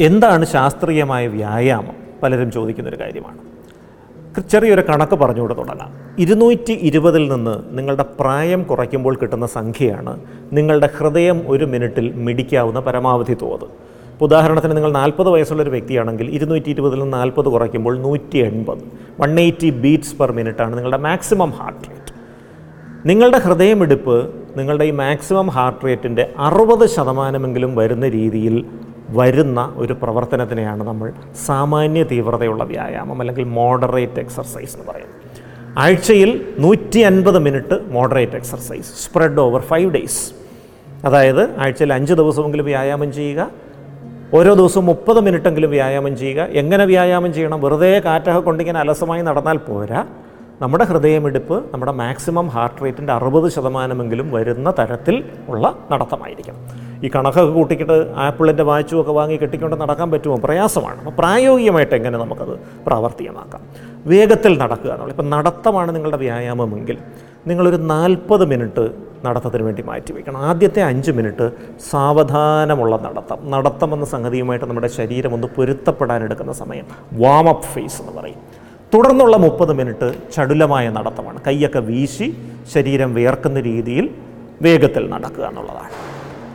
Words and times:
എന്താണ് 0.00 0.46
ശാസ്ത്രീയമായ 0.46 1.26
വ്യായാമം? 1.26 1.94
പലരും 2.22 2.52
ചോദിക്കുന്നൊരു 2.52 3.00
കാര്യമാണ്. 3.00 3.54
ചെറിയൊരു 4.50 4.80
കണക്ക് 4.80 5.16
പറഞ്ഞുകൊണ്ട് 5.16 5.56
തുടങ്ങാം. 5.56 5.92
ഇരുന്നൂറ്റി 6.18 6.72
ഇരുപതിൽ 6.72 7.32
നിന്ന് 7.32 7.78
നിങ്ങളുടെ 7.78 8.04
പ്രായം 8.20 8.62
കുറയ്ക്കുമ്പോൾ 8.62 9.14
കിട്ടുന്ന 9.14 9.46
സംഖ്യയാണ് 9.46 10.20
നിങ്ങളുടെ 10.52 10.88
ഹൃദയം 10.96 11.42
ഒരു 11.48 11.64
മിനിറ്റിൽ 11.64 12.12
മിടിക്കാവുന്ന 12.12 12.80
പരമാവധി 12.80 13.34
തോത്. 13.34 13.64
ഉദാഹരണത്തിന് 14.20 14.76
നിങ്ങൾ 14.76 14.92
നാൽപ്പത് 14.92 15.30
വയസ്സുള്ളൊരു 15.30 15.70
വ്യക്തിയാണെങ്കിൽ 15.70 16.30
ഇരുന്നൂറ്റി 16.30 16.70
ഇരുപതിൽ 16.70 16.98
നിന്ന് 16.98 17.12
നാൽപ്പത് 17.12 17.46
കുറയ്ക്കുമ്പോൾ 17.46 17.98
നൂറ്റി 17.98 18.38
എൺപത് 18.38 18.78
വൺ 19.20 19.40
എയ്റ്റി 19.40 19.70
ബീറ്റ്സ് 19.70 20.16
പെർ 20.16 20.32
മിനിറ്റാണ് 20.32 20.76
നിങ്ങളുടെ 20.76 20.96
മാക്സിമം 20.96 21.50
ഹാർട്ട് 21.50 21.90
റേറ്റ്. 21.90 22.14
നിങ്ങളുടെ 23.08 23.38
ഹൃദയമിടിപ്പ് 23.38 24.43
നിങ്ങളുടെ 24.56 24.84
ഈ 24.84 24.90
മാക്സിമം 24.90 25.48
ഹാർട്ട് 25.50 25.86
റേറ്റിന്റെ 25.86 26.32
അറുപത് 26.38 26.88
ശതമാനമെങ്കിലും 26.88 27.76
വരുന്ന 27.76 28.08
രീതിയിൽ 28.08 28.66
വരുന്ന 29.10 29.72
ഒരു 29.76 29.92
പ്രവർത്തനത്തിനെയാണ് 29.92 30.82
നമ്മൾ 30.82 31.12
സാമാന്യ 31.46 32.02
തീവ്രതയുള്ള 32.02 32.64
വ്യായാമം 32.64 33.20
അല്ലെങ്കിൽ 33.20 33.44
മോഡറേറ്റ് 33.44 34.20
എക്സർസൈസ് 34.20 34.76
എന്ന് 34.76 34.92
പറയുന്നത്. 34.92 35.20
ആഴ്ചയിൽ 35.78 36.54
നൂറ്റി 36.58 36.98
അൻപത് 36.98 37.38
minute 37.38 37.76
moderate 37.90 38.32
exercise 38.32 39.04
spread 39.04 39.40
over 39.40 39.60
five 39.60 39.90
days 39.90 40.32
അതായത് 41.04 41.58
ആഴ്ചയിൽ 41.58 41.92
അഞ്ച് 41.92 42.14
ദിവസമെങ്കിലും 42.14 42.64
വ്യായാമം 42.64 43.12
ചെയ്യുക 43.12 43.50
ഓരോ 44.34 44.54
ദിവസവും 44.54 44.86
മുപ്പത് 44.86 45.20
മിനിറ്റെങ്കിലും 45.20 45.70
വ്യായാമം 45.70 46.16
ചെയ്യുക. 46.16 46.42
എങ്ങനെ 46.42 46.84
വ്യായാമം 46.84 47.32
ചെയ്യണം? 47.34 47.60
വെറുതെ 47.60 48.02
കാറ്റൊക്കെ 48.04 48.40
കൊണ്ടിങ്ങനെ 48.40 48.80
അലസമായി 48.80 49.22
നടന്നാൽ 49.22 49.56
പോരാ. 49.56 50.06
നമ്മുടെ 50.62 50.84
ഹൃദയമിടിപ്പ് 50.84 51.64
നമ്മുടെ 51.72 51.92
മാക്സിമം 51.92 52.48
ഹാർട്ട് 52.48 52.84
റേറ്റിന്റെ 52.84 53.12
അറുപത് 53.12 53.50
ശതമാനമെങ്കിലും 53.50 54.32
വരുന്ന 54.32 54.70
തരത്തിൽ 54.70 55.24
ഉള്ള 55.48 55.78
നടത്തമായിരിക്കും 55.90 56.54
ഈ 57.04 57.10
കണക്കൊക്കെ 57.14 57.52
കൂട്ടിക്കിട്ട് 57.52 58.12
ആപ്പിളിന്റെ 58.16 58.62
വാച്ചും 58.62 59.00
ഒക്കെ 59.00 59.12
വാങ്ങി 59.12 59.36
കെട്ടിക്കൊണ്ട് 59.36 59.76
നടക്കാൻ 59.76 60.10
പറ്റുമോ? 60.10 60.36
പ്രയാസമാണ്. 60.36 60.98
അപ്പോൾ 60.98 61.10
പ്രായോഗികമായിട്ട് 61.10 61.94
എങ്ങനെ 61.94 62.18
നമുക്കത് 62.18 62.58
പ്രാവർത്തികമാക്കാം? 62.86 63.60
വേഗത്തിൽ 64.06 64.58
നടക്കുക 64.58 64.90
എന്നുള്ളത്. 64.90 65.10
ഇപ്പം 65.10 65.30
നടത്തമാണ് 65.30 65.96
നിങ്ങളുടെ 65.96 66.16
വ്യായാമമെങ്കിൽ 66.16 66.98
നിങ്ങളൊരു 67.46 67.76
നാൽപ്പത് 67.76 68.44
മിനിറ്റ് 68.44 68.90
നടത്തത്തിന് 69.24 69.62
വേണ്ടി 69.62 69.82
മാറ്റി 69.82 69.92
മാറ്റിവെക്കണം 69.92 70.36
ആദ്യത്തെ 70.36 70.82
അഞ്ച് 70.82 71.10
മിനിറ്റ് 71.10 71.52
സാവധാനമുള്ള 71.90 72.96
നടത്തം. 72.96 73.50
നടത്തം 73.50 73.94
എന്ന 73.94 74.04
സംഗതിയുമായിട്ട് 74.04 74.66
നമ്മുടെ 74.66 74.86
ശരീരം 74.86 75.34
ഒന്ന് 75.34 75.46
പൊരുത്തപ്പെടാൻ 75.46 76.24
എടുക്കുന്ന 76.24 76.52
സമയം. 76.52 76.84
വാം 77.12 77.48
അപ്പ് 77.48 77.64
ഫേസ് 77.64 78.02
എന്ന് 78.02 78.12
പറയും. 78.12 78.43
തുടർന്നുള്ള 78.94 79.36
മുപ്പത് 79.44 79.72
മിനിറ്റ് 79.78 80.08
ചടുലമായ 80.34 80.90
നടത്തമാണ്. 80.96 81.38
കൈയൊക്കെ 81.46 81.80
വീശി 81.88 82.26
ശരീരം 82.72 83.14
വിയർക്കുന്ന 83.14 83.60
രീതിയിൽ 83.60 84.06
വേഗത്തിൽ 84.66 85.04
നടക്കുക 85.14 85.44
എന്നുള്ളതാണ്. 85.50 85.90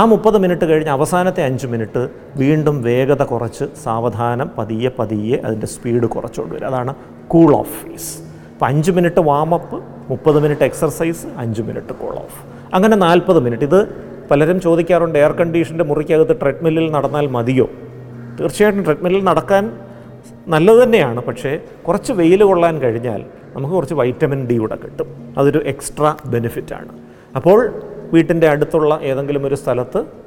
ആ 0.00 0.02
മുപ്പത് 0.12 0.38
മിനിറ്റ് 0.42 0.66
കഴിഞ്ഞ് 0.70 0.92
അവസാനത്തെ 0.98 1.42
അഞ്ച് 1.48 1.66
മിനിറ്റ് 1.72 2.02
വീണ്ടും 2.42 2.76
വേഗത 2.82 3.22
കുറച്ച് 3.22 3.64
സാവധാനം 3.84 4.50
പതിയെ 4.58 4.90
പതിയെ 4.98 5.36
അതിന്റെ 5.46 5.66
സ്പീഡ് 5.66 6.06
കുറച്ചുകൊണ്ട് 6.06 6.54
വരും 6.54 6.68
അതാണ് 6.70 6.94
കൂൾ 7.34 7.50
ഓഫ് 7.60 7.76
ഫേസ് 7.82 8.10
അപ്പോൾ 8.52 8.66
അഞ്ച് 8.66 8.90
മിനിറ്റ് 8.90 9.20
വാമപ്പ് 9.30 9.78
മുപ്പത് 10.10 10.40
മിനിറ്റ് 10.44 10.64
എക്സർസൈസ് 10.70 11.26
അഞ്ച് 11.44 11.62
മിനിറ്റ് 11.62 11.92
കൂൾ 11.92 12.14
ഓഫ് 12.24 12.40
അങ്ങനെ 12.74 12.96
നാൽപ്പത് 12.96 13.40
മിനിറ്റ്. 13.46 13.64
ഇത് 13.64 13.80
പലരും 14.30 14.58
ചോദിക്കാറുണ്ട് 14.60 15.18
എയർ 15.18 15.32
കണ്ടീഷന്റെ 15.40 15.84
മുറിക്കകത്ത് 15.84 16.36
ട്രെഡ്മില്ലിൽ 16.42 16.90
നടന്നാൽ 16.90 17.26
മതിയോ? 17.26 17.68
തീർച്ചയായിട്ടും 18.38 18.84
ട്രെഡ്മില്ലിൽ 18.84 19.24
നടക്കാൻ 19.30 19.64
നല്ലത് 20.48 20.82
തന്നെയാണ് 20.82 21.22
പക്ഷേ 21.22 21.58
കുറച്ച് 21.88 22.12
വെയിൽ 22.12 22.42
കൊള്ളാൻ 22.44 22.78
കഴിഞ്ഞാൽ 22.80 23.24
നമുക്ക് 23.54 23.74
കുറച്ച് 23.74 23.94
വൈറ്റമിൻ 23.94 24.46
ഡി 24.46 24.56
കൂടെ 24.58 24.76
കിട്ടും. 24.76 25.08
അതൊരു 25.38 25.58
എക്സ്ട്രാ 25.58 26.16
ബെനിഫിറ്റാണ് 26.26 26.92
അപ്പോൾ 27.36 27.72
വീട്ടിന്റെ 28.12 28.48
അടുത്തുള്ള 28.48 29.00
ഏതെങ്കിലും 29.02 29.46
ഒരു 29.46 29.54
സ്ഥലത്ത് 29.54 30.22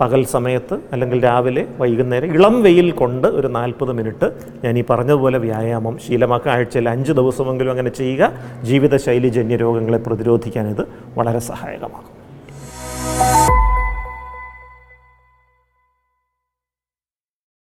പകൽ 0.00 0.24
സമയത്ത് 0.24 0.74
അല്ലെങ്കിൽ 0.92 1.24
രാവിലെ 1.24 1.66
വൈകുന്നേരം 1.78 2.34
ഇളം 2.34 2.62
വെയിൽ 2.62 2.90
കൊണ്ട് 2.90 3.28
ഒരു 3.28 3.46
നാൽപ്പത് 3.46 3.92
മിനിറ്റ് 3.92 4.32
ഞാൻ 4.64 4.78
ഈ 4.78 4.84
പറഞ്ഞതുപോലെ 4.90 5.38
വ്യായാമം 5.38 5.98
ശീലമാക്കുക 5.98 6.52
ആഴ്ചയിൽ 6.52 6.88
അഞ്ച് 6.88 7.12
ദിവസമെങ്കിലും 7.12 7.70
അങ്ങനെ 7.70 7.90
ചെയ്യുക 7.90 8.32
ജീവിതശൈലി 8.62 9.28
ജന്യ 9.28 9.56
രോഗങ്ങളെ 9.56 9.98
പ്രതിരോധിക്കാൻ 9.98 10.70
ഇത് 10.70 10.84
വളരെ 11.18 11.38
സഹായകമാകും. 11.38 12.13